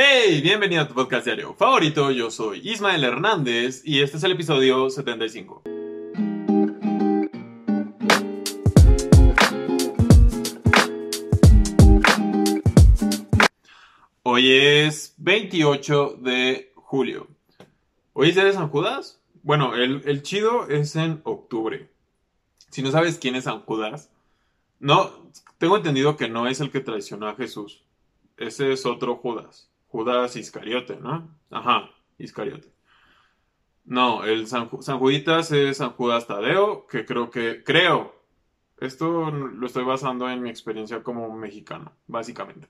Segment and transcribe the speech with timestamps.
[0.00, 2.12] Hey, bienvenido a tu podcast diario favorito.
[2.12, 5.62] Yo soy Ismael Hernández y este es el episodio 75.
[14.22, 17.26] Hoy es 28 de julio.
[18.12, 19.20] ¿Hoy es día de San Judas?
[19.42, 21.90] Bueno, el, el chido es en octubre.
[22.70, 24.12] Si no sabes quién es San Judas,
[24.78, 25.28] no,
[25.58, 27.82] tengo entendido que no es el que traicionó a Jesús.
[28.36, 29.68] Ese es otro Judas.
[29.98, 31.28] Judas Iscariote, ¿no?
[31.50, 32.72] Ajá, Iscariote.
[33.84, 38.14] No, el San, San Juditas es San Judas Tadeo, que creo que, creo,
[38.78, 42.68] esto lo estoy basando en mi experiencia como mexicano, básicamente.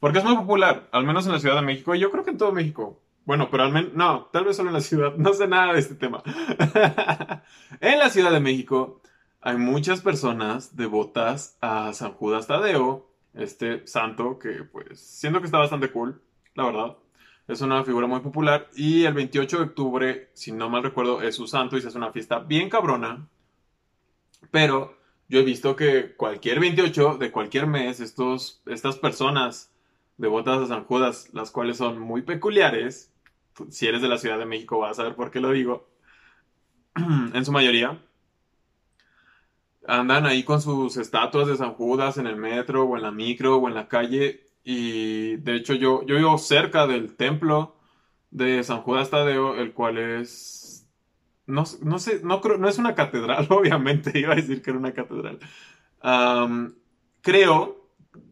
[0.00, 2.30] Porque es muy popular, al menos en la Ciudad de México, y yo creo que
[2.30, 3.00] en todo México.
[3.24, 5.78] Bueno, pero al menos, no, tal vez solo en la ciudad, no sé nada de
[5.78, 6.24] este tema.
[7.80, 9.00] en la Ciudad de México
[9.40, 15.58] hay muchas personas devotas a San Judas Tadeo, este santo que pues siento que está
[15.58, 16.20] bastante cool,
[16.58, 16.96] la verdad.
[17.46, 21.36] Es una figura muy popular y el 28 de octubre, si no mal recuerdo, es
[21.36, 23.26] su santo y se hace una fiesta bien cabrona.
[24.50, 29.72] Pero yo he visto que cualquier 28 de cualquier mes, estos, estas personas
[30.18, 33.12] devotas a San Judas, las cuales son muy peculiares,
[33.70, 35.88] si eres de la Ciudad de México vas a ver por qué lo digo,
[36.96, 38.02] en su mayoría,
[39.86, 43.56] andan ahí con sus estatuas de San Judas en el metro o en la micro
[43.58, 44.47] o en la calle.
[44.70, 47.74] Y de hecho yo, yo vivo cerca del templo
[48.30, 50.86] de San Judas Tadeo, el cual es...
[51.46, 54.78] No, no sé, no, creo, no es una catedral, obviamente, iba a decir que era
[54.78, 55.38] una catedral.
[57.22, 57.88] creo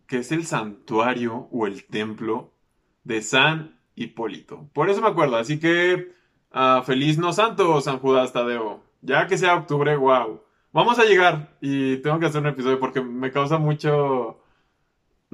[0.06, 2.52] que es el santuario o el templo
[3.02, 4.68] de San Hipólito.
[4.74, 6.12] Por eso me acuerdo, así que
[6.52, 8.82] uh, feliz no santo San Judas Tadeo.
[9.00, 10.42] Ya que sea octubre, wow.
[10.70, 14.42] Vamos a llegar y tengo que hacer un episodio porque me causa mucho...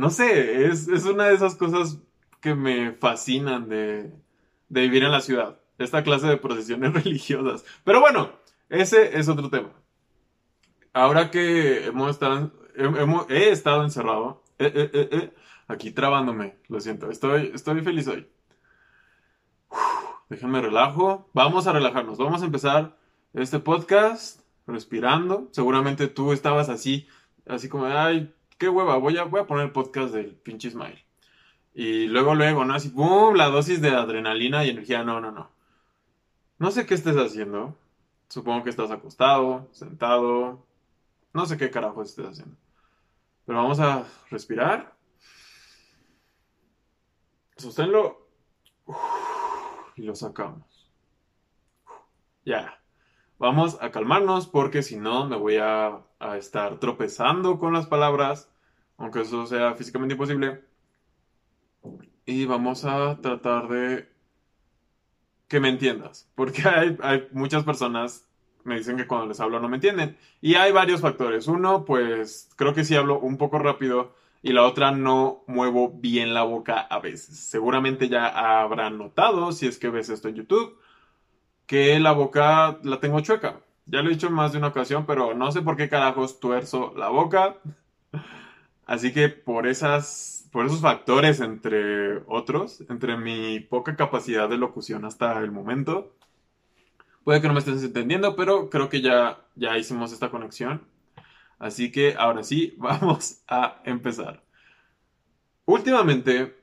[0.03, 2.01] No sé, es, una de esas cosas
[2.41, 4.13] que me fascinan de,
[4.69, 5.61] vivir en la ciudad.
[5.79, 7.65] Esta clase de procesiones religiosas.
[7.85, 8.33] Pero bueno,
[8.69, 9.71] ese es otro tema.
[10.93, 12.51] Ahora que hemos estado,
[13.29, 15.35] he estado encerrado, eh, eh, eh,
[15.69, 18.27] aquí trabándome, lo siento, estoy, estoy feliz hoy.
[20.29, 21.31] déjenme relajo.
[21.33, 22.19] Vamos a relajarnos.
[22.19, 22.97] Vamos a empezar
[23.35, 25.47] este podcast respirando.
[25.53, 27.07] Seguramente tú estabas así,
[27.47, 31.05] así como, ay, qué hueva, voy a, voy a poner el podcast del pinche Smile.
[31.75, 32.75] Y luego, luego, ¿no?
[32.75, 33.35] Así, ¡pum!
[33.35, 35.03] La dosis de adrenalina y energía.
[35.03, 35.51] No, no, no.
[36.59, 37.77] No sé qué estés haciendo.
[38.29, 40.65] Supongo que estás acostado, sentado.
[41.33, 42.57] No sé qué carajo estés haciendo.
[43.47, 44.95] Pero vamos a respirar.
[47.57, 48.29] Sosténlo.
[49.97, 50.89] Y lo sacamos.
[52.45, 52.79] Ya
[53.43, 56.01] vamos a calmarnos porque si no me voy a,
[56.39, 58.49] estar tropezando con las palabras,
[59.03, 60.63] aunque eso sea físicamente imposible.
[62.25, 64.09] Y vamos a tratar de
[65.49, 66.63] que me entiendas, porque
[67.03, 68.29] hay, muchas personas
[68.65, 70.17] me dicen que cuando les hablo no me entienden.
[70.41, 71.49] Y hay varios factores.
[71.49, 76.33] Uno, pues creo que sí hablo un poco rápido y la otra no muevo bien
[76.33, 77.37] la boca a veces.
[77.39, 78.29] Seguramente ya
[78.63, 80.79] habrán notado si es que ves esto en YouTube
[81.67, 83.63] que la boca la tengo chueca.
[83.87, 86.39] Ya lo he dicho en más de una ocasión, pero no sé por qué carajos
[86.39, 87.57] tuerzo la boca.
[88.93, 95.07] Así que por esas, por esos factores, entre otros, entre mi poca capacidad de locución
[95.07, 96.15] hasta el momento,
[97.25, 100.83] puede que no me estés entendiendo, pero creo que ya, ya hicimos esta conexión.
[101.59, 104.43] Así que ahora sí, vamos a empezar.
[105.65, 106.55] Últimamente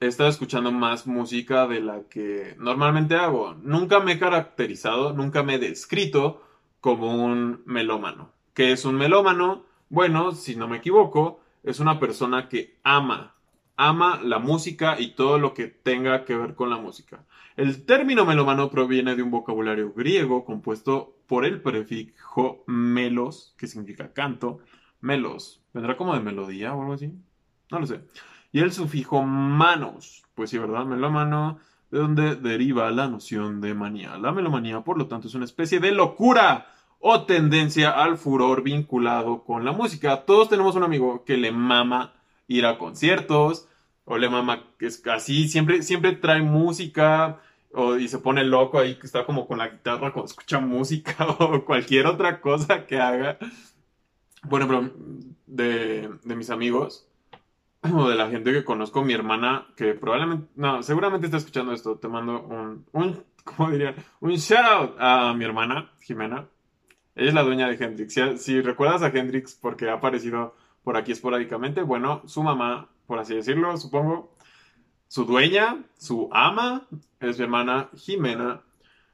[0.00, 3.56] he estado escuchando más música de la que normalmente hago.
[3.62, 6.42] Nunca me he caracterizado, nunca me he descrito
[6.80, 8.30] como un melómano.
[8.54, 9.66] ¿Qué es un melómano?
[9.90, 13.34] Bueno, si no me equivoco, es una persona que ama,
[13.76, 17.24] ama la música y todo lo que tenga que ver con la música.
[17.56, 24.12] El término melómano proviene de un vocabulario griego compuesto por el prefijo melos, que significa
[24.12, 24.60] canto.
[25.00, 27.12] Melos, ¿vendrá como de melodía o algo así?
[27.70, 28.00] No lo sé
[28.54, 30.22] y el sufijo manos.
[30.36, 30.84] Pues sí, ¿verdad?
[30.84, 31.58] Melómano,
[31.90, 34.16] de donde deriva la noción de manía.
[34.16, 36.68] La melomanía, por lo tanto, es una especie de locura
[36.98, 40.24] o tendencia al furor vinculado con la música.
[40.24, 42.14] Todos tenemos un amigo que le mama
[42.48, 43.68] ir a conciertos,
[44.04, 47.40] o le mama que es así, siempre, siempre trae música,
[47.72, 51.26] o, y se pone loco ahí, que está como con la guitarra cuando escucha música,
[51.38, 53.38] o cualquier otra cosa que haga.
[54.42, 54.90] Bueno, pero
[55.46, 57.08] de, de mis amigos,
[57.82, 61.96] o de la gente que conozco, mi hermana, que probablemente, no, seguramente está escuchando esto,
[61.96, 63.94] te mando un, un ¿cómo diría?
[64.20, 66.48] Un shout out a mi hermana, Jimena.
[67.16, 68.14] Ella es la dueña de Hendrix.
[68.42, 73.34] Si, recuerdas a Hendrix porque ha aparecido por aquí esporádicamente, bueno, su mamá, por así
[73.34, 74.34] decirlo, supongo,
[75.08, 76.86] su dueña, su ama,
[77.20, 78.62] es mi hermana Jimena.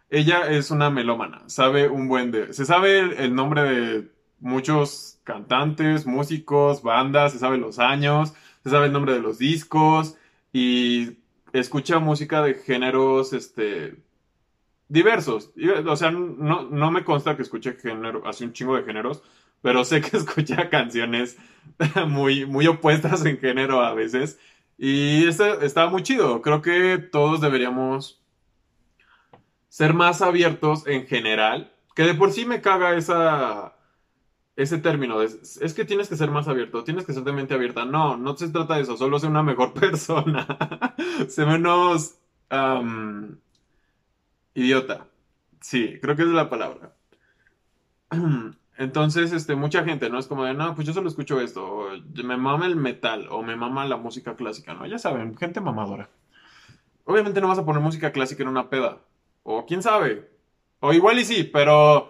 [0.09, 2.53] Ella es una melómana, sabe un buen de...
[2.53, 4.09] Se sabe el, nombre de
[4.41, 8.33] muchos cantantes, músicos, bandas, se sabe los años,
[8.65, 10.17] se sabe el nombre de los discos
[10.53, 11.19] y
[11.53, 13.97] escucha música de géneros, este,
[14.91, 15.53] diversos.
[15.87, 19.23] O sea, no, no me consta que escuche género, así un chingo de géneros,
[19.63, 21.39] pero sé que escucha canciones
[22.07, 24.39] muy, muy opuestas en género a veces.
[24.77, 26.43] Y este está muy chido.
[26.43, 28.21] Creo que todos deberíamos
[29.69, 31.73] ser más abiertos en general.
[31.95, 33.77] Que de por sí me caga esa,
[34.57, 35.23] ese término.
[35.23, 37.85] es que tienes que ser más abierto, tienes que ser de mente abierta.
[37.85, 38.97] No, no se trata de eso.
[38.97, 40.47] Solo ser una mejor persona.
[41.29, 42.17] ser menos
[44.55, 45.07] idiota.
[45.61, 46.95] Sí, creo que es la palabra.
[48.79, 50.19] Entonces, este, mucha gente, ¿no?
[50.19, 51.89] Es como de, no, pues yo solo escucho esto,
[52.25, 54.87] me mama el metal, o me mama la música clásica, ¿no?
[54.87, 56.09] Ya saben, gente mamadora.
[57.05, 59.01] Obviamente no vas a poner música clásica en una peda,
[59.43, 60.31] o quién sabe,
[60.81, 62.09] o igual y sí, pero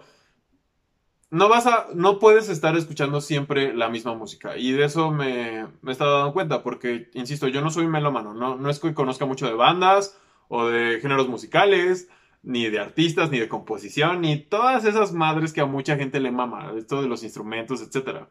[1.29, 5.67] no vas a, no puedes estar escuchando siempre la misma música, y de eso me,
[5.81, 8.93] me he estado dando cuenta, porque, insisto, yo no soy melómano, no, no es que
[8.93, 10.17] conozca mucho de bandas,
[10.47, 12.09] o de géneros musicales,
[12.43, 16.31] ni de artistas, ni de composición, ni todas esas madres que a mucha gente le
[16.31, 18.29] mama, esto de los instrumentos, etcétera.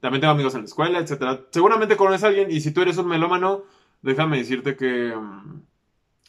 [0.00, 1.46] También tengo amigos en la escuela, etcétera.
[1.50, 3.64] Seguramente conoces a alguien y si tú eres un melómano,
[4.02, 5.62] déjame decirte que mm,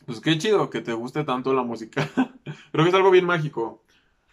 [0.06, 2.10] pues qué chido que te guste tanto la música.
[2.72, 3.84] Creo que es algo bien mágico.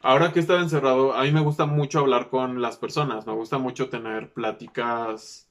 [0.00, 3.32] Ahora que he estado encerrado, a mí me gusta mucho hablar con las personas, me
[3.32, 5.49] gusta mucho tener pláticas,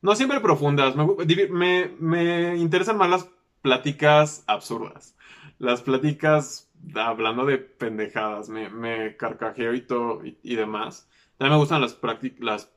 [0.00, 1.06] no siempre profundas, me,
[1.50, 3.28] me, me interesan más las
[3.60, 5.14] pláticas absurdas
[5.62, 11.08] las pláticas hablando de pendejadas, me, me carcajeo y todo y, demás.
[11.38, 11.96] También me gustan las,
[12.40, 12.68] las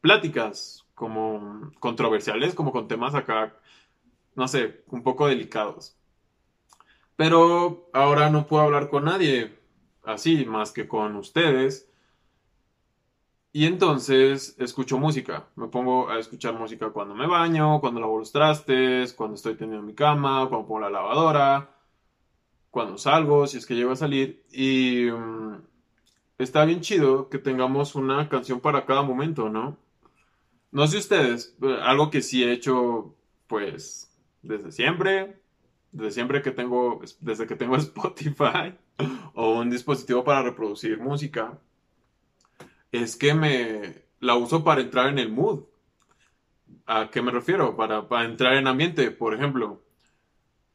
[0.00, 3.56] pláticas como controversiales, como con temas acá,
[4.34, 5.96] no sé, un poco delicados.
[7.14, 9.56] Pero ahora no puedo hablar con nadie
[10.02, 11.88] así, más que con ustedes.
[13.52, 15.46] Y entonces escucho música.
[15.54, 19.86] Me pongo a escuchar música cuando me baño, cuando lavo los trastes, cuando estoy teniendo
[19.86, 21.72] mi cama, cuando pongo la lavadora
[22.72, 24.44] cuando salgo, si es que llego a salir.
[24.50, 25.62] Y mm,
[26.38, 29.76] está bien chido que tengamos una canción para cada momento, ¿no?
[30.72, 33.14] No sé ustedes, algo que sí he hecho,
[33.46, 34.10] pues,
[34.40, 35.38] desde siempre,
[35.92, 38.74] desde siempre que tengo, desde que tengo Spotify
[39.34, 41.58] o un dispositivo para reproducir música,
[42.90, 45.64] es que me la uso para entrar en el mood.
[46.86, 47.76] ¿A qué me refiero?
[47.76, 49.82] Para entrar en ambiente, por ejemplo.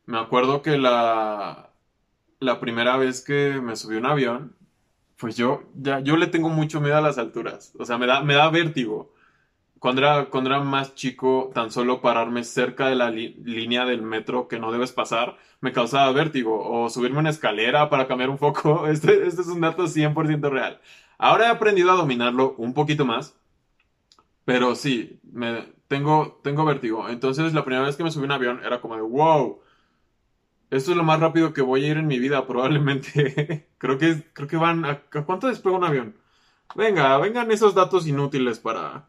[0.06, 1.67] Me acuerdo que la,
[2.40, 4.56] la primera vez que me subí a un avión,
[5.18, 7.74] pues yo ya yo le tengo mucho miedo a las alturas.
[7.80, 9.14] O sea, me da, me da vértigo.
[9.80, 14.48] Cuando era, cuando era más chico, tan solo pararme cerca de la línea del metro
[14.48, 16.60] que no debes pasar, me causaba vértigo.
[16.68, 18.88] O subirme una escalera para cambiar un foco.
[18.90, 20.82] Este, este es un dato 100% real.
[21.18, 23.36] Ahora he aprendido a dominarlo un poquito más.
[24.46, 27.10] Pero sí, me, tengo, tengo vértigo.
[27.10, 29.62] Entonces, la primera vez que me subí a un avión era como de wow
[30.70, 33.68] esto es lo más rápido que voy a ir en mi vida, probablemente.
[33.78, 36.16] creo que creo que van a, cuánto despega un avión?
[36.76, 39.08] Venga, vengan esos datos inútiles para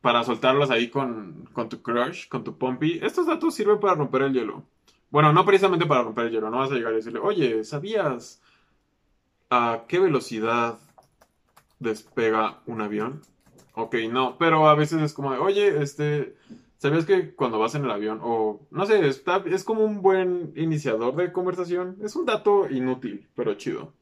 [0.00, 3.00] para soltarlos ahí con, con tu crush, con tu pompi.
[3.02, 4.64] Estos datos sirven para romper el hielo.
[5.10, 8.42] Bueno, no precisamente para romper el hielo, no vas a llegar y decirle, oye, ¿sabías
[9.50, 10.78] a qué velocidad
[11.78, 13.22] despega un avión?
[13.74, 16.36] Ok, no, pero a veces es como oye, este,
[16.78, 20.52] ¿Sabías que cuando vas en el avión, o no sé, está, es como un buen
[20.54, 21.96] iniciador de conversación?
[22.02, 23.94] Es un dato inútil, pero chido.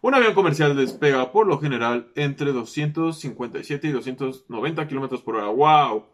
[0.00, 5.48] Un avión comercial despega por lo general entre 257 y 290 kilómetros por hora.
[5.48, 6.06] ¡Wow!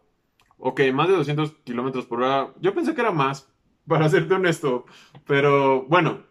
[0.57, 2.53] Ok, más de 200 kilómetros por hora.
[2.59, 3.49] Yo pensé que era más,
[3.87, 4.85] para serte honesto.
[5.25, 6.23] Pero bueno,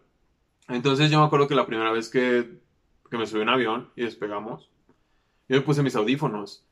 [0.69, 2.61] entonces yo me acuerdo que la primera vez que,
[3.09, 4.71] que me subí a un avión y despegamos,
[5.49, 6.67] yo me puse mis audífonos.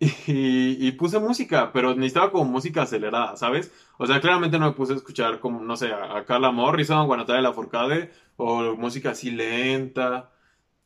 [0.26, 3.72] Y, puse música, pero necesitaba como música acelerada, ¿sabes?
[3.98, 7.14] O sea, claramente no me puse a escuchar como, no sé, a, Carla Morrison o
[7.14, 10.30] a Natalia Lafourcade o música así lenta.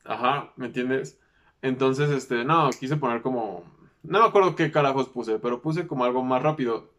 [0.04, 1.20] Ajá, ¿me entiendes?
[1.62, 3.64] Entonces, este, no, quise poner como...
[4.02, 6.90] No me acuerdo qué carajos puse, pero puse como algo más rápido.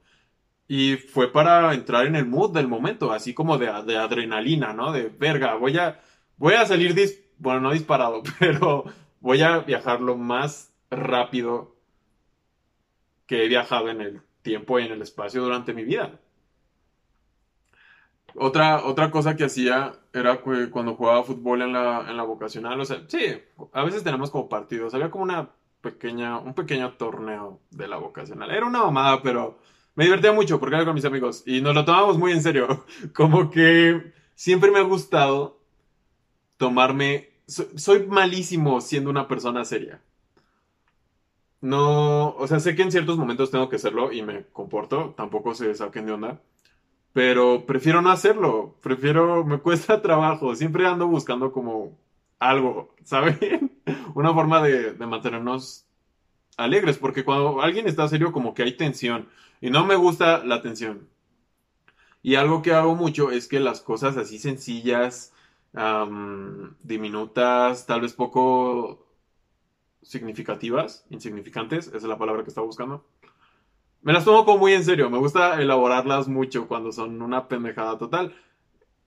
[0.67, 4.91] Y fue para entrar en el mood del momento, así como de, de adrenalina, ¿no?
[4.91, 6.01] De verga, voy a,
[6.38, 8.86] voy a salir, dis bueno, no disparado, pero
[9.20, 11.73] voy a viajar lo más rápido
[13.25, 16.20] que he viajado en el tiempo y en el espacio durante mi vida.
[18.36, 22.86] Otra, otra cosa que hacía era cuando jugaba fútbol en la, en la vocacional, o
[22.86, 23.20] sea, sí,
[23.74, 25.50] a veces tenemos como partidos, había como una
[25.82, 28.50] pequeña, un pequeño torneo de la vocacional.
[28.50, 29.60] Era una mamada, pero
[29.96, 32.86] me divertía mucho porque era con mis amigos y nos lo tomábamos muy en serio.
[33.13, 35.60] Como que siempre me ha gustado
[36.58, 37.30] tomarme...
[37.46, 40.01] soy malísimo siendo una persona seria.
[41.63, 45.53] No, o sea, sé que en ciertos momentos tengo que hacerlo y me comporto, tampoco
[45.55, 46.41] se saquen de onda,
[47.13, 51.98] pero prefiero no hacerlo, prefiero, me cuesta trabajo, siempre ando buscando como
[52.39, 53.82] algo, ¿saben?
[54.15, 55.88] Una forma de, de mantenernos
[56.58, 59.29] alegres, porque cuando alguien está serio como que hay tensión
[59.62, 61.10] y no me gusta la tensión.
[62.24, 65.34] Y algo que hago mucho es que las cosas así sencillas,
[66.84, 69.02] diminutas, tal vez poco
[70.03, 73.05] significativas, insignificantes, esa es la palabra que estaba buscando.
[74.01, 77.98] Me las tomo como muy en serio, me gusta elaborarlas mucho cuando son una pendejada
[77.98, 78.36] total.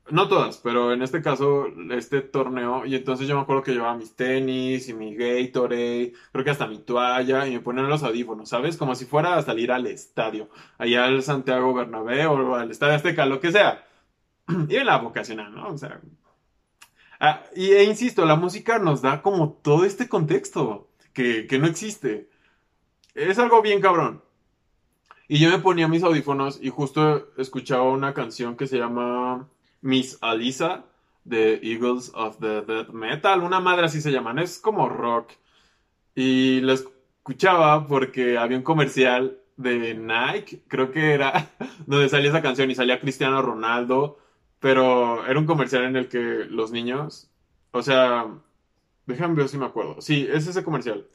[0.08, 3.96] No todas, pero en este caso, este torneo, y entonces yo me acuerdo que llevaba
[3.96, 8.48] mis tenis y mi Gatorade, creo que hasta mi toalla, y me ponían los audífonos,
[8.48, 8.76] ¿sabes?
[8.76, 10.48] Como si fuera a salir al estadio,
[10.78, 13.84] allá al Santiago Bernabéu o al Estadio Azteca, lo que sea.
[14.68, 15.68] Y en la vocacional, ¿no?
[15.68, 16.00] O sea,
[17.20, 21.66] Ah, y e insisto, la música nos da como todo este contexto que, que no
[21.66, 22.28] existe.
[23.14, 24.23] Es algo bien cabrón.
[25.28, 29.49] Y yo me ponía mis audífonos y justo escuchaba una canción que se llama
[29.80, 30.85] Miss Alisa
[31.25, 33.42] de Eagles of the Dead Metal.
[33.42, 34.38] Una madre así se llaman.
[34.38, 35.32] Es como rock.
[36.14, 41.50] Y la escuchaba porque había un comercial de Nike, creo que era,
[41.87, 44.18] donde salía esa canción y salía Cristiano Ronaldo
[44.60, 47.30] pero era un comercial en el que los niños,
[47.72, 48.26] o sea,
[49.06, 50.00] déjame ver si me acuerdo.
[50.00, 51.06] Sí, es ese comercial.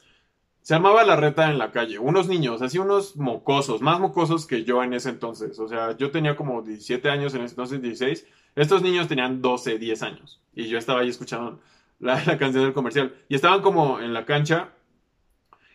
[0.62, 1.98] Se llamaba La Reta en la calle.
[1.98, 5.57] Unos niños, así unos mocosos, más mocosos que yo en ese entonces.
[5.60, 8.27] O sea, yo tenía como 17 años en ese entonces, 16.
[8.55, 10.39] Estos niños tenían 12, 10 años.
[10.53, 11.60] Y yo estaba ahí escuchando
[12.00, 13.15] la, la canción del comercial.
[13.27, 14.69] Y estaban como en la cancha.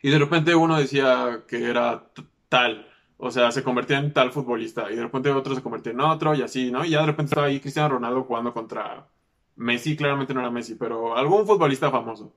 [0.03, 2.05] Y de repente uno decía que era
[2.49, 2.87] tal.
[3.19, 6.35] O sea, se convertía en tal futbolista y de repente otro se convertía en otro
[6.35, 6.85] y así, ¿no?
[6.85, 9.09] Y ya de repente estaba ahí Cristiano Ronaldo jugando contra
[9.57, 12.35] Messi, claramente no era Messi, pero algún futbolista famoso.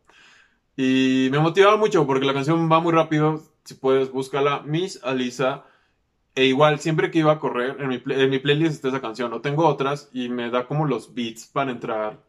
[0.77, 5.65] Y me motivaba mucho porque la canción va muy rápido, si puedes, búscala, Miss Alisa.
[6.36, 9.33] E igual, siempre que iba a correr, en mi, en mi playlist está esa canción,
[9.33, 12.24] o tengo otras y me da como los beats para entrar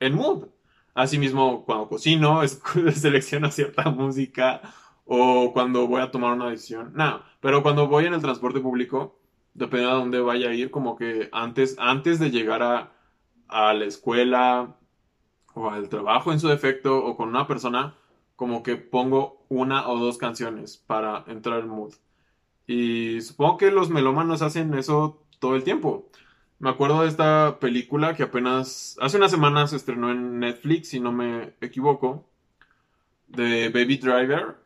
[0.00, 0.48] en mood.
[0.94, 2.40] Asimismo, cuando cocino,
[2.94, 4.62] selecciono cierta música
[5.04, 6.92] o cuando voy a tomar una decisión.
[6.94, 9.18] No, pero cuando voy en el transporte público,
[9.54, 12.92] dependiendo de dónde vaya a ir, como que antes, antes de llegar a,
[13.48, 14.76] a la escuela
[15.54, 17.94] o al trabajo en su defecto o con una persona,
[18.36, 21.94] como que pongo una o dos canciones para entrar en mood.
[22.66, 26.10] Y supongo que los melómanos hacen eso todo el tiempo.
[26.58, 31.00] Me acuerdo de esta película que apenas hace unas semanas se estrenó en Netflix, si
[31.00, 32.26] no me equivoco,
[33.28, 34.63] de Baby Driver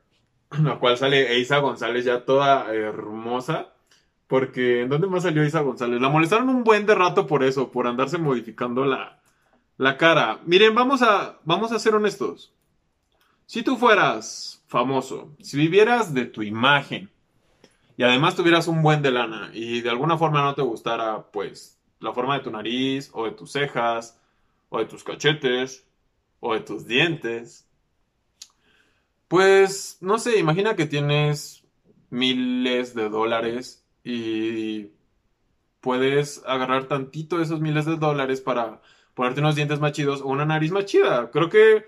[0.63, 3.73] la cual sale Eiza González ya toda hermosa.
[4.27, 6.01] Porque, ¿en dónde más salió Isa González?
[6.03, 9.23] La molestaron un buen de rato por eso, por andarse modificando la,
[9.79, 10.41] la cara.
[10.45, 12.53] Miren, vamos a, vamos a ser honestos.
[13.47, 17.11] Si tú fueras famoso, si vivieras de tu imagen
[17.97, 21.79] y además tuvieras un buen de lana y de alguna forma no te gustara, pues,
[22.01, 24.21] la forma de tu nariz o de tus cejas
[24.69, 25.87] o de tus cachetes
[26.41, 27.68] o de tus dientes,
[29.29, 31.65] pues, no sé, imagina que tienes
[32.11, 34.93] miles de dólares y
[35.81, 38.81] puedes agarrar tantito de esos miles de dólares para
[39.15, 41.31] ponerte unos dientes más chidos o una nariz más chida.
[41.31, 41.85] Creo que...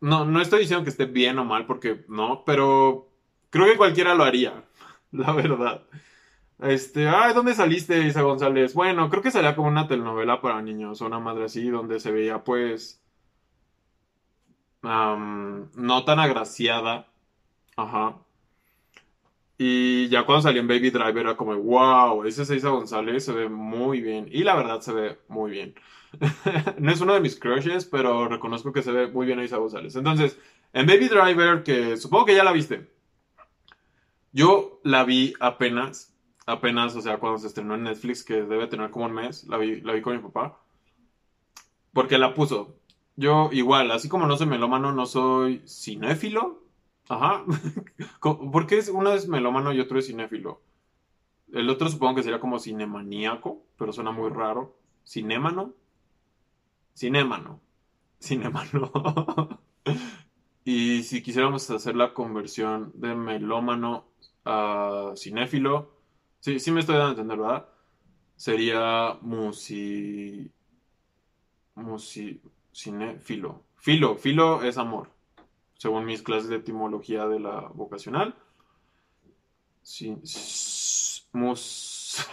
[0.00, 3.10] No, no estoy diciendo que esté bien o mal porque no, pero
[3.50, 4.64] creo que cualquiera lo haría,
[5.10, 5.82] la verdad.
[6.60, 8.74] Este, ay, ¿dónde saliste, Isa González?
[8.74, 12.12] Bueno, creo que salía como una telenovela para niños o una madre así, donde se
[12.12, 13.02] veía pues
[14.86, 17.08] no tan agraciada.
[17.76, 18.16] Ajá.
[19.58, 23.48] Y ya cuando salió en Baby Driver era como, wow, ese Seiza González se ve
[23.48, 24.28] muy bien.
[24.30, 25.74] Y la verdad se ve muy bien.
[26.78, 29.96] no es uno de mis crushes, pero reconozco que se ve muy bien Isa González.
[29.96, 30.38] Entonces,
[30.72, 32.90] en Baby Driver, que supongo que ya la viste.
[34.32, 36.14] Yo la vi apenas,
[36.46, 39.56] apenas, o sea, cuando se estrenó en Netflix, que debe tener como un mes, la
[39.56, 40.60] vi, la vi con mi papá.
[41.94, 42.76] Porque la puso.
[43.16, 46.62] Yo igual, así como no soy melómano, no soy cinéfilo.
[47.08, 47.44] Ajá.
[48.20, 50.60] ¿Por qué uno es melómano y otro es cinéfilo?
[51.52, 54.76] El otro supongo que sería como cinemaníaco, pero suena muy raro.
[55.06, 55.72] ¿Cinémano?
[56.94, 57.60] Cinémano.
[58.20, 58.90] Cinémano.
[60.64, 64.06] y si quisiéramos hacer la conversión de melómano
[64.44, 65.92] a cinéfilo,
[66.40, 67.68] sí, sí me estoy dando a entender, ¿verdad?
[68.36, 70.50] Sería musi...
[71.76, 72.40] musi
[72.76, 73.64] cine, filo.
[73.76, 75.10] Filo, es amor,
[75.78, 78.34] según mis clases de etimología de la vocacional.
[79.82, 80.16] Sí,
[81.32, 82.26] mus,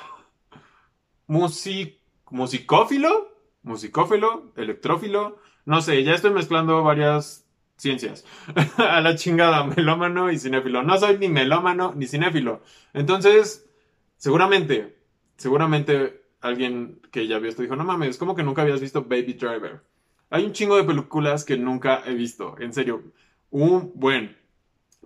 [1.28, 3.30] musicófilo,
[3.62, 7.46] musicófilo, electrófilo, no sé, ya estoy mezclando varias
[7.78, 8.26] ciencias.
[8.78, 10.84] a la chingada, melómano y cinéfilo.
[10.84, 12.62] No soy ni melómano ni cinéfilo.
[12.94, 13.70] Entonces,
[14.18, 14.98] seguramente,
[15.38, 19.34] seguramente alguien que ya vio esto dijo, no mames, ¿cómo que nunca habías visto Baby
[19.34, 19.93] Driver?
[20.34, 23.04] Hay un chingo de películas que nunca he visto, en serio.
[23.52, 24.36] Un buen.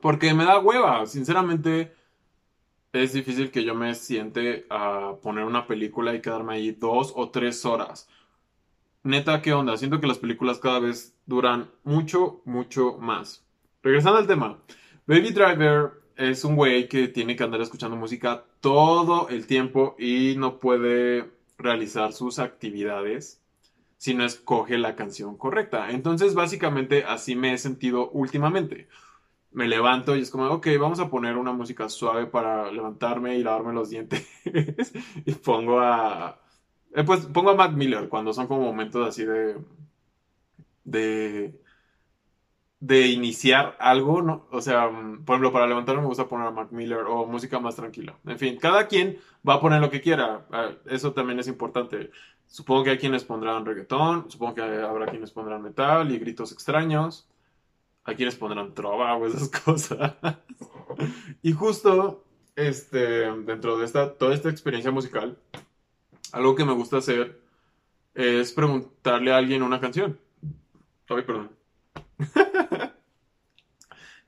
[0.01, 1.93] Porque me da hueva, sinceramente
[2.93, 7.29] es difícil que yo me siente a poner una película y quedarme ahí dos o
[7.29, 8.07] tres horas.
[9.03, 9.75] Neta, ¿qué onda?
[9.75, 13.45] Siento que las películas cada vez duran mucho, mucho más.
[13.83, 14.59] Regresando al tema.
[15.07, 20.35] Baby Driver es un güey que tiene que andar escuchando música todo el tiempo y
[20.37, 23.41] no puede realizar sus actividades
[23.97, 25.91] si no escoge la canción correcta.
[25.91, 28.87] Entonces, básicamente así me he sentido últimamente
[29.57, 33.43] me levanto y es como, ok, vamos a poner una música suave para levantarme y
[33.43, 34.27] lavarme los dientes.
[35.25, 36.39] y pongo a...
[36.93, 39.57] Eh, pues pongo a Mac Miller cuando son como momentos así de...
[40.83, 41.59] de...
[42.79, 44.47] de iniciar algo, ¿no?
[44.51, 47.59] O sea, mm, por ejemplo, para levantarme me gusta poner a Mac Miller o música
[47.59, 48.15] más tranquila.
[48.25, 50.45] En fin, cada quien va a poner lo que quiera.
[50.51, 52.11] Ah, eso también es importante.
[52.47, 57.27] Supongo que hay quienes pondrán reggaetón, supongo que habrá quienes pondrán metal y gritos extraños
[58.05, 60.15] a quienes pondrán trova o esas cosas.
[61.43, 62.23] y justo,
[62.55, 65.37] este, dentro de esta, toda esta experiencia musical,
[66.31, 67.41] algo que me gusta hacer
[68.13, 70.17] es preguntarle a alguien una canción.
[71.09, 71.56] Ay, perdón.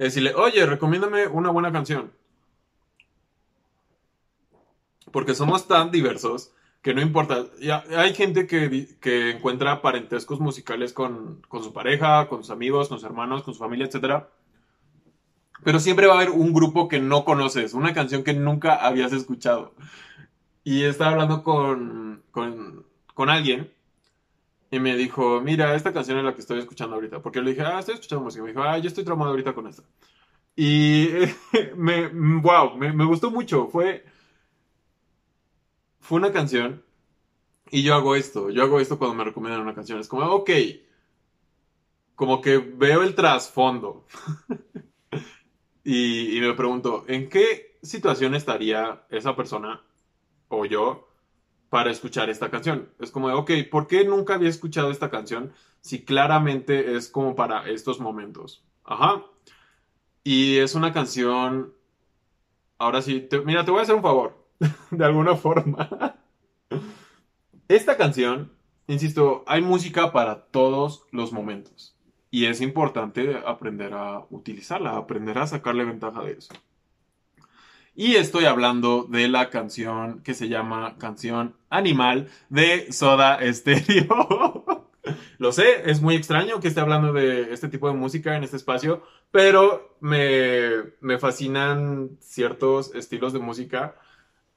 [0.06, 2.12] Decirle, oye, recomiéndame una buena canción.
[5.12, 7.46] Porque somos tan diversos que no importa.
[7.60, 12.88] Ya, hay gente que, que encuentra parentescos musicales con, con, su pareja, con sus amigos,
[12.88, 14.24] con sus hermanos, con su familia, etc.
[15.64, 19.12] Pero siempre va a haber un grupo que no conoces, una canción que nunca habías
[19.12, 19.74] escuchado.
[20.64, 23.72] Y estaba hablando con, con, con alguien
[24.72, 27.22] y me dijo, mira, esta canción es la que estoy escuchando ahorita.
[27.22, 28.44] Porque le dije, ah, estoy escuchando música.
[28.44, 29.84] Me dijo, ah, yo estoy traumado ahorita con esta.
[30.56, 31.10] Y
[31.76, 33.68] me, wow, me, me gustó mucho.
[33.68, 34.06] Fue
[36.10, 36.84] fue una canción
[37.70, 40.00] y yo hago esto, yo hago esto cuando me recomiendan una canción.
[40.00, 40.50] Es como, ok,
[42.16, 44.06] como que veo el trasfondo
[45.84, 49.82] y, y me pregunto, ¿en qué situación estaría esa persona
[50.48, 51.09] o yo
[51.70, 52.90] para escuchar esta canción?
[53.00, 57.70] Es como, ok, ¿por qué nunca había escuchado esta canción si claramente es como para
[57.70, 58.64] estos momentos?
[58.84, 59.24] Ajá.
[60.24, 61.74] Y es una canción...
[62.78, 64.40] Ahora sí, mira, te voy a hacer un favor.
[64.92, 66.16] de alguna forma.
[67.68, 68.52] Esta canción,
[68.88, 71.96] insisto, hay música para todos los momentos.
[72.32, 76.54] Y es importante aprender a utilizarla, aprender a sacarle ventaja de eso.
[78.00, 84.88] Y estoy hablando de la canción que se llama Canción Animal de Soda Stereo.
[85.38, 88.56] Lo sé, es muy extraño que esté hablando de este tipo de música en este
[88.56, 93.96] espacio, pero me, me fascinan ciertos estilos de música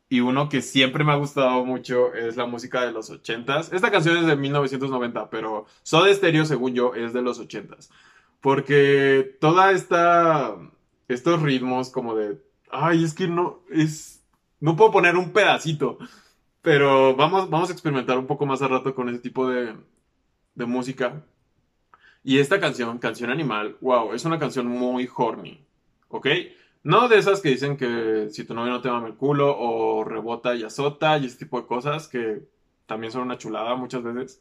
[0.08, 3.72] y uno que siempre me ha gustado mucho es la música de los 80s.
[3.72, 7.90] Esta canción es de 1990, pero Soda Stereo, según yo, es de los 80s.
[8.40, 10.56] Porque toda esta
[11.08, 12.38] estos ritmos como de
[12.72, 14.24] ay, es que no es
[14.60, 15.98] no puedo poner un pedacito,
[16.62, 19.76] pero vamos vamos a experimentar un poco más a rato con ese tipo de
[20.56, 21.24] música.
[22.24, 25.64] Y esta canción, Canción Animal, wow, es una canción muy horny,
[26.08, 26.28] ¿ok?
[26.84, 30.04] No de esas que dicen que si tu novio no te mama el culo o
[30.04, 32.42] rebota y azota y ese tipo de cosas que
[32.86, 34.40] también son una chulada muchas veces.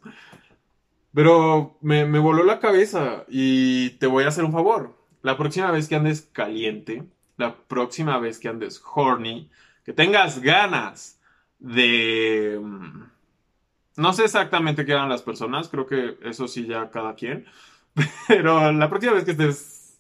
[1.13, 4.95] Pero me, me voló la cabeza y te voy a hacer un favor.
[5.21, 7.03] La próxima vez que andes caliente,
[7.41, 9.49] la próxima vez que andes horny,
[9.83, 11.19] que tengas ganas
[11.59, 12.59] de...
[12.61, 13.03] Mm,
[13.97, 17.45] no sé exactamente qué hagan las personas, creo que eso sí ya cada quien.
[18.27, 19.99] Pero la próxima vez que estés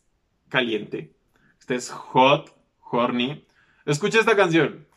[0.49, 1.13] caliente,
[1.59, 2.55] estés hot,
[2.89, 3.45] horny,
[3.85, 4.87] escucha esta canción.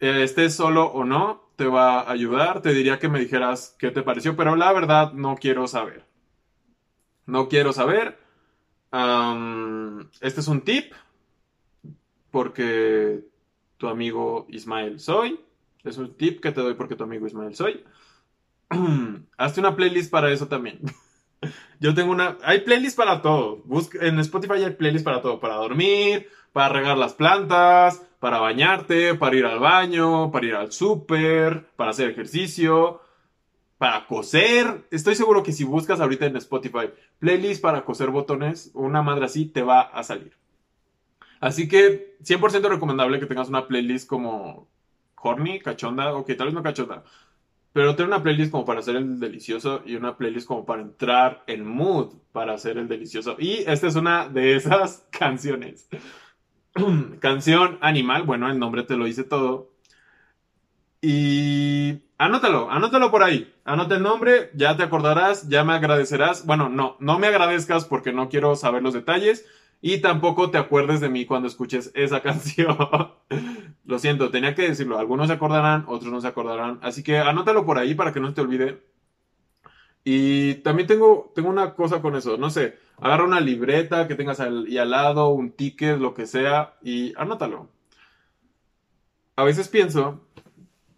[0.00, 2.60] Eh, estés solo o no, te va a ayudar.
[2.60, 6.04] Te diría que me dijeras qué te pareció, pero la verdad no quiero saber.
[7.26, 8.18] No quiero saber.
[10.20, 10.92] este es un tip
[12.30, 13.24] porque
[13.76, 15.40] tu amigo Ismael soy.
[15.84, 17.84] Es un tip que te doy porque tu amigo Ismael soy.
[19.38, 20.80] Hazte una playlist para eso también.
[21.80, 22.36] Yo tengo una.
[22.42, 23.62] Hay playlists para todo.
[24.00, 25.40] en Spotify hay playlists para todo.
[25.40, 30.72] Para dormir, para regar las plantas, para bañarte, para ir al baño, para ir al
[30.72, 33.00] súper, para hacer ejercicio,
[33.78, 34.86] para coser.
[34.90, 39.46] Estoy seguro que si buscas ahorita en Spotify playlist para coser botones, una madre así
[39.46, 40.32] te va a salir.
[41.40, 44.68] Así que 100% recomendable que tengas una playlist como
[45.16, 47.04] horny, cachonda, ok, tal vez no cachonda,
[47.72, 51.44] pero tener una playlist como para hacer el delicioso y una playlist como para entrar
[51.46, 53.36] en mood para hacer el delicioso.
[53.38, 55.88] Y esta es una de esas canciones.
[57.20, 59.70] Canción Animal, bueno, el nombre te lo dice todo.
[61.00, 63.54] Y anótalo, anótalo por ahí.
[63.64, 66.46] Anota el nombre, ya te acordarás, ya me agradecerás.
[66.46, 69.46] Bueno, no, no me agradezcas porque no quiero saber los detalles
[69.80, 72.76] y tampoco te acuerdes de mí cuando escuches esa canción.
[73.84, 74.98] Lo siento, tenía que decirlo.
[74.98, 76.78] Algunos se acordarán, otros no se acordarán.
[76.82, 78.82] Así que anótalo por ahí para que no te olvide.
[80.04, 82.36] Y también tengo, tengo una cosa con eso.
[82.38, 86.26] No sé, agarra una libreta que tengas al, y al lado, un ticket, lo que
[86.26, 87.68] sea, y anótalo.
[89.36, 90.20] A veces pienso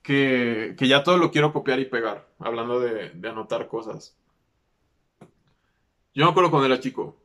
[0.03, 4.17] que, ya todo lo quiero copiar y pegar, hablando de, de anotar cosas.
[6.15, 7.20] Yo me acuerdo cuando era chico,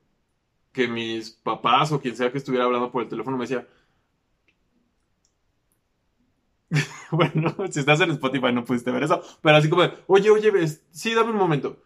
[0.75, 3.65] que mis papás o quien sea que estuviera hablando por el teléfono me decía,
[7.11, 10.51] bueno, si estás en Spotify no pudiste ver eso, pero así como, oye, oye,
[10.91, 11.77] sí, dame un momento.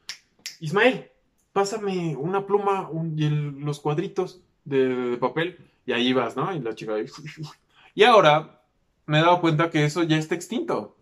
[0.60, 1.12] Ismael,
[1.54, 6.52] pásame una pluma y los cuadritos de, papel y ahí vas, ¿no?
[6.52, 6.94] Y la chica
[7.94, 8.64] Y ahora
[9.06, 10.98] me he dado cuenta que eso ya está extinto.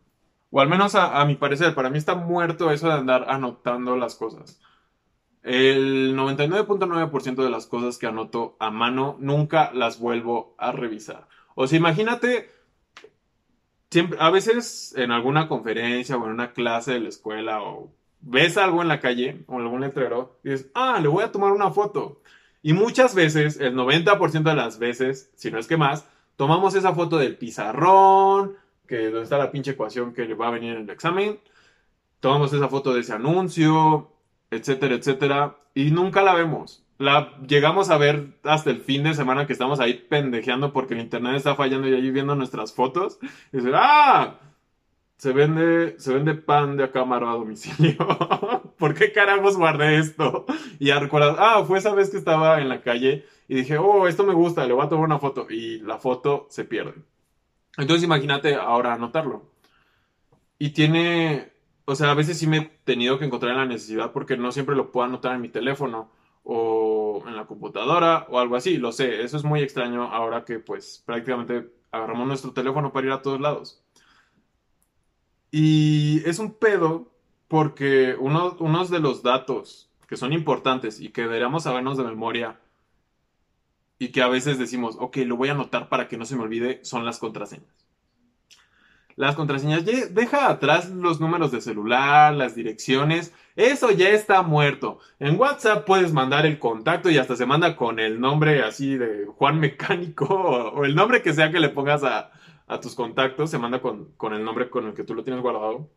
[0.51, 4.15] O al menos a mi parecer, para mí está muerto eso de andar anotando las
[4.15, 4.59] cosas.
[5.47, 11.29] El 99.9% de las cosas que anoto a mano nunca las vuelvo a revisar.
[11.55, 12.51] O sea, imagínate,
[13.89, 18.57] siempre, a veces en alguna conferencia o en una clase de la escuela o ves
[18.57, 21.71] algo en la calle o algún letrero y dices, ah, le voy a tomar una
[21.71, 22.21] foto.
[22.61, 26.93] Y muchas veces, el 90% de las veces, si no es que más, tomamos esa
[26.93, 30.81] foto del pizarrón, que donde está la pinche ecuación que le va a venir en
[30.81, 31.39] el examen.
[32.19, 34.11] Tomamos esa foto de ese anuncio,
[34.51, 36.83] etcétera, etcétera, y nunca la vemos.
[36.97, 41.01] La llegamos a ver hasta el fin de semana que estamos ahí pendejeando porque el
[41.01, 43.19] internet está fallando y ahí viendo nuestras fotos.
[43.51, 44.39] Y dice, ¡ah!
[45.17, 47.97] Se vende, se vende pan de acámaro a domicilio.
[48.77, 50.45] ¿Por qué carajos guardé esto?
[50.79, 54.23] Y recuerdas, ah, fue esa vez que estaba en la calle y dije, oh, esto
[54.23, 55.47] me gusta, le voy a tomar una foto.
[55.49, 56.93] Y la foto se pierde.
[57.77, 59.51] Entonces imagínate ahora anotarlo.
[60.59, 61.51] Y tiene,
[61.89, 64.51] o sea, a veces sí me he tenido que encontrar en la necesidad porque no
[64.51, 66.11] siempre lo puedo anotar en mi teléfono
[66.43, 68.77] o en la computadora o algo así.
[68.77, 73.13] Lo sé, eso es muy extraño ahora que pues prácticamente agarramos nuestro teléfono para ir
[73.13, 73.81] a todos lados.
[75.49, 77.09] Y es un pedo
[77.47, 82.59] porque uno, unos de los datos que son importantes y que deberíamos sabernos de memoria
[83.97, 86.43] y que a veces decimos, ok, lo voy a anotar para que no se me
[86.43, 87.86] olvide, son las contraseñas
[89.17, 94.99] las contraseñas, deja atrás los números de celular, las direcciones, eso ya está muerto.
[95.19, 99.25] En WhatsApp puedes mandar el contacto y hasta se manda con el nombre así de
[99.25, 100.25] Juan Mecánico
[100.75, 102.31] o, el nombre que sea que le pongas a,
[102.79, 105.89] tus contactos, se manda con, con, el nombre con el que tú lo tienes guardado.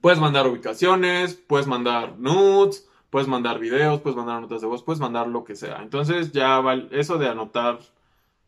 [0.00, 5.00] Puedes mandar ubicaciones, puedes mandar nudes, puedes mandar videos, puedes mandar notas de voz, puedes
[5.00, 5.82] mandar lo que sea.
[5.82, 7.80] Entonces ya eso de anotar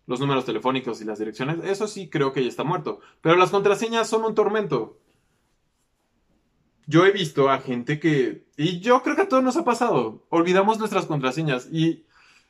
[0.09, 3.01] los números telefónicos y las direcciones, eso sí creo que ya está muerto.
[3.21, 4.99] Pero las contraseñas son un tormento.
[6.87, 10.25] Yo he visto a gente que, y yo creo que a todos nos ha pasado,
[10.31, 12.07] olvidamos nuestras contraseñas y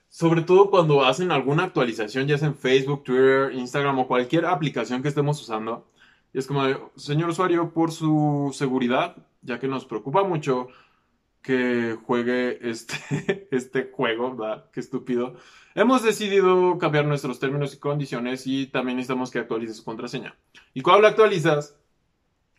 [0.09, 5.03] sobre todo cuando hacen alguna actualización, ya sea en Facebook, Twitter, Instagram o cualquier aplicación
[5.03, 5.91] que estemos usando.
[6.33, 6.63] Y es como
[6.95, 10.69] señor usuario, por su seguridad, ya que nos preocupa mucho
[11.43, 14.71] que juegue este, este juego, ¿verdad?
[14.73, 15.35] Qué estúpido
[15.79, 20.35] hemos decidido cambiar nuestros términos y condiciones y también necesitamos que actualices su contraseña.
[20.75, 21.77] Y cuando la actualizas,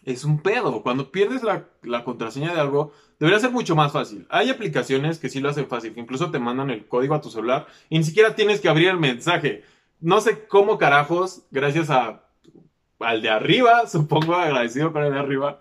[0.03, 0.81] es un pedo.
[0.81, 4.25] Cuando pierdes la, contraseña de algo, debería ser mucho más fácil.
[4.29, 7.29] Hay aplicaciones que sí lo hacen fácil, que incluso te mandan el código a tu
[7.29, 9.63] celular y ni siquiera tienes que abrir el mensaje.
[9.99, 12.23] No sé cómo carajos, gracias a
[12.99, 15.57] al de arriba, supongo agradecido con el de arriba,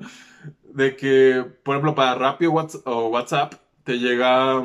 [0.63, 4.63] de que, por ejemplo, para Rappi o WhatsApp, te llega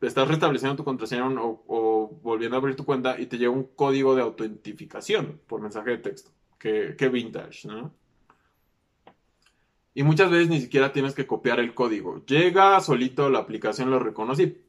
[0.00, 4.14] estás restableciendo tu contraseña o, volviendo a abrir tu cuenta y te llega un código
[4.14, 6.30] de autentificación por mensaje de texto.
[6.58, 7.92] Qué, vintage, ¿no?
[9.94, 12.24] Y muchas veces ni siquiera tienes que copiar el código.
[12.26, 14.62] Llega solito, la aplicación lo reconoce y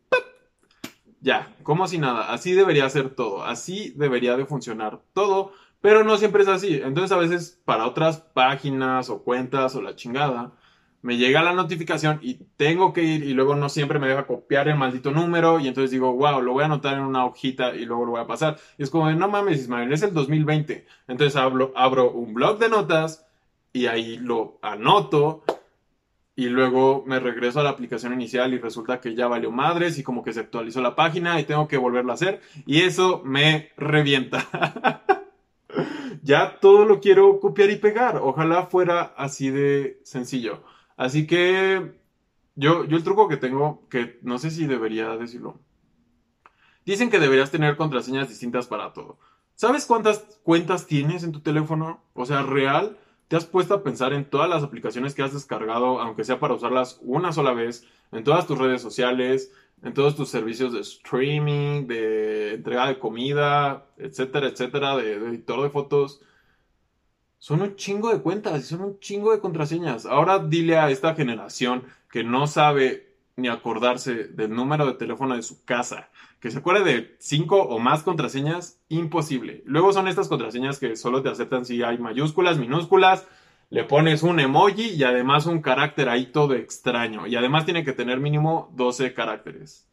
[1.22, 2.34] ya, como si nada.
[2.34, 3.44] Así debería ser todo.
[3.44, 5.54] Así debería de funcionar todo.
[5.80, 6.82] Pero no siempre es así.
[6.84, 10.54] Entonces a veces para otras páginas o cuentas o la chingada,
[11.02, 14.68] me llega la notificación y tengo que ir y luego no siempre me deja copiar
[14.68, 17.86] el maldito número y entonces digo, wow, lo voy a anotar en una hojita y
[17.86, 18.58] luego lo voy a pasar.
[18.78, 20.86] Y es como, no mames, Ismael, es el 2020.
[21.08, 23.26] Entonces abro, abro un blog de notas
[23.74, 25.44] y ahí lo anoto
[26.36, 30.04] y luego me regreso a la aplicación inicial y resulta que ya valió madres y
[30.04, 33.72] como que se actualizó la página y tengo que volverla a hacer y eso me
[33.76, 35.04] revienta.
[36.22, 38.18] ya todo lo quiero copiar y pegar.
[38.18, 40.64] Ojalá fuera así de sencillo.
[40.98, 42.00] Así que
[42.56, 45.60] yo, yo el truco que tengo, que no sé si debería decirlo.
[46.86, 49.20] Dicen que deberías tener contraseñas distintas para todo.
[49.56, 52.02] ¿Sabes cuántas cuentas tienes en tu teléfono?
[52.14, 52.98] O sea, real.
[53.28, 56.56] ¿Te has puesto a pensar en todas las aplicaciones que has descargado, aunque sea para
[56.56, 61.88] usarlas una sola vez, en todas tus redes sociales, en todos tus servicios de streaming,
[61.88, 66.22] de entrega de comida, etcétera, etcétera, de, editor de fotos?
[67.42, 70.06] Son un chingo de cuentas y son un chingo de contraseñas.
[70.06, 75.42] Ahora dile a esta generación que no sabe ni acordarse del número de teléfono de
[75.42, 79.64] su casa, que se acuerde de cinco o más contraseñas, imposible.
[79.66, 83.28] Luego son estas contraseñas que solo te aceptan si hay mayúsculas, minúsculas,
[83.72, 87.26] le pones un emoji y además un carácter ahí todo extraño.
[87.26, 89.90] Y además tiene que tener mínimo 12 caracteres.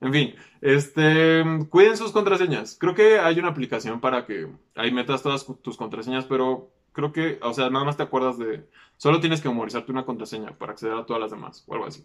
[0.00, 2.76] En fin, este, cuiden sus contraseñas.
[2.76, 7.38] Creo que hay una aplicación para que ahí metas todas tus contraseñas, pero creo que,
[7.42, 10.94] o sea, nada más te acuerdas de, solo tienes que memorizarte una contraseña para acceder
[10.94, 12.04] a todas las demás o algo así.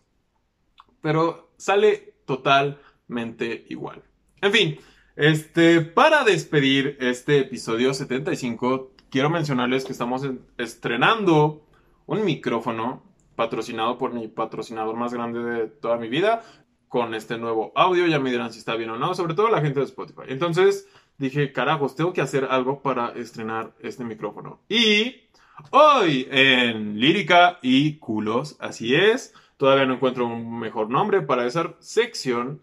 [1.01, 4.03] Pero sale totalmente igual.
[4.39, 4.79] En fin,
[5.15, 10.27] este, para despedir este episodio 75, quiero mencionarles que estamos
[10.59, 11.65] estrenando
[12.05, 13.01] un micrófono
[13.35, 16.43] patrocinado por mi patrocinador más grande de toda mi vida
[16.87, 18.05] con este nuevo audio.
[18.05, 20.25] Ya me dirán si está bien o no, sobre todo la gente de Spotify.
[20.27, 24.59] Entonces dije, carajos, tengo que hacer algo para estrenar este micrófono.
[24.69, 25.23] Y
[25.71, 31.75] hoy en Lírica y Culos, así es, todavía no encuentro un mejor nombre para esa
[31.79, 32.61] sección,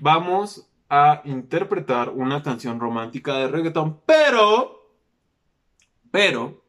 [0.00, 4.82] vamos a interpretar una canción romántica de reggaeton, pero
[6.12, 6.62] pero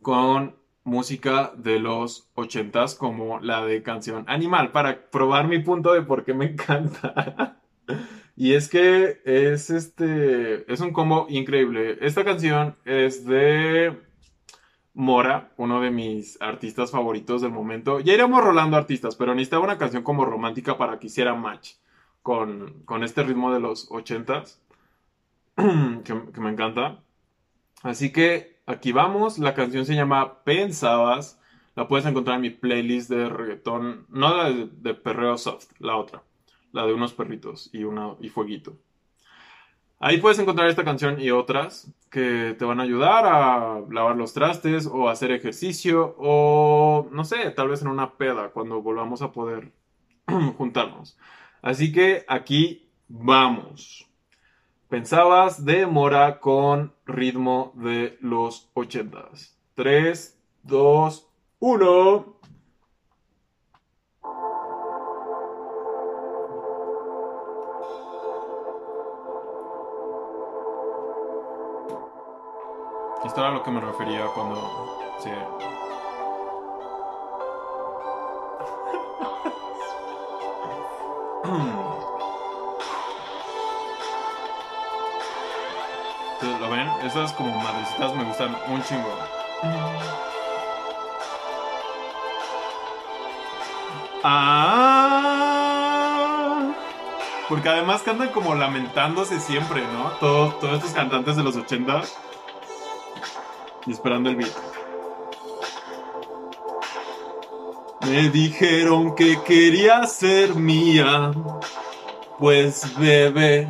[0.00, 6.02] con música de los ochentas como la de canción Animal para probar mi punto de
[6.02, 7.58] por qué me encanta.
[8.36, 11.98] y es que es este es un combo increíble.
[12.00, 13.98] Esta canción es de
[14.94, 18.00] Mora, uno de mis artistas favoritos del momento.
[18.00, 21.74] Ya iremos rolando artistas, pero necesitaba una canción como romántica para que hiciera match
[22.22, 24.60] con, con este ritmo de los ochentas
[25.56, 27.02] que me encanta.
[27.82, 29.38] Así que aquí vamos.
[29.38, 31.40] La canción se llama Pensabas.
[31.74, 34.06] La puedes encontrar en mi playlist de reggaetón.
[34.08, 36.22] No la de, perreo soft, la otra.
[36.72, 38.76] La de unos perritos y, una, y fueguito.
[40.04, 44.32] Ahí puedes encontrar esta canción y otras que te van a ayudar a lavar los
[44.32, 49.30] trastes o hacer ejercicio o no sé, tal vez en una peda cuando volvamos a
[49.30, 49.70] poder
[50.58, 51.16] juntarnos.
[51.62, 54.08] Así que aquí vamos.
[54.88, 59.56] Pensabas de Mora con ritmo de los ochentas.
[59.74, 61.30] 3, 2,
[61.60, 62.36] 1.
[73.42, 74.54] Era a lo que me refería cuando...
[75.18, 75.30] Sí.
[86.60, 86.88] ¿Lo ven?
[87.04, 89.08] Esas como madrecitas me gustan un chingo.
[94.24, 95.42] Ah,
[97.48, 100.10] porque además cantan como lamentándose siempre, ¿no?
[100.20, 102.02] Todos, todos estos cantantes de los 80
[103.86, 104.52] y esperando el beat.
[108.08, 111.32] Me dijeron que quería ser mía,
[112.38, 113.68] pues bebé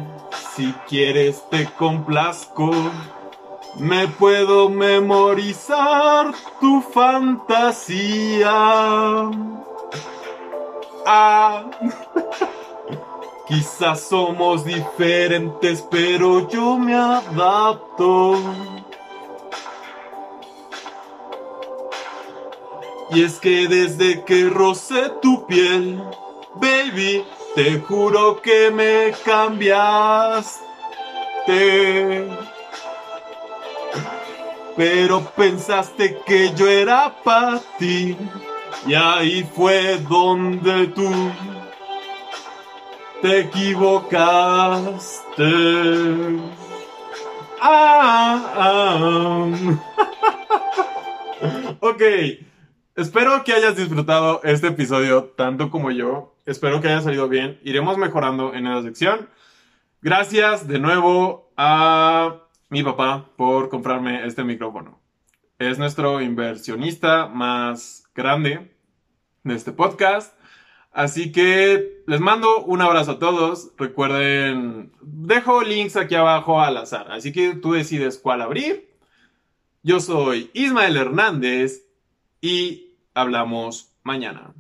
[0.57, 2.71] si quieres te complazco,
[3.77, 8.51] me puedo memorizar tu fantasía.
[11.07, 11.65] Ah,
[13.49, 18.39] quizás somos diferentes, pero yo me adapto.
[23.15, 26.03] Y es que desde que rocé tu piel,
[26.55, 27.23] baby,
[27.55, 30.63] te juro que me cambiaste.
[34.75, 38.17] Pero pensaste que yo era para ti.
[38.87, 41.11] Y ahí fue donde tú
[43.21, 44.21] te equivocaste.
[47.61, 49.47] Ah, ah.
[51.81, 52.03] ok.
[52.95, 56.37] Espero que hayas disfrutado este episodio tanto como yo.
[56.45, 57.59] Espero que haya salido bien.
[57.65, 59.31] Iremos mejorando en la sección.
[60.03, 65.01] Gracias de nuevo a mi papá por comprarme este micrófono.
[65.59, 68.77] Es nuestro inversionista más grande
[69.43, 70.37] de este podcast.
[70.91, 73.73] Así que les mando un abrazo a todos.
[73.79, 77.11] Recuerden, dejo links aquí abajo al azar.
[77.11, 78.91] Así que tú decides cuál abrir.
[79.83, 81.87] Yo soy Ismael Hernández
[82.43, 84.53] y hablamos mañana.